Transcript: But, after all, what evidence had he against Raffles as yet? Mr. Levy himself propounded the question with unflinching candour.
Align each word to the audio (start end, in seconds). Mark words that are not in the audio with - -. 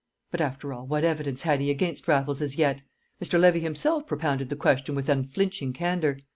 But, 0.31 0.41
after 0.41 0.73
all, 0.73 0.87
what 0.87 1.03
evidence 1.03 1.43
had 1.43 1.59
he 1.61 1.69
against 1.69 2.07
Raffles 2.07 2.41
as 2.41 2.57
yet? 2.57 2.81
Mr. 3.23 3.39
Levy 3.39 3.59
himself 3.59 4.07
propounded 4.07 4.49
the 4.49 4.55
question 4.55 4.95
with 4.95 5.07
unflinching 5.07 5.73
candour. 5.73 6.17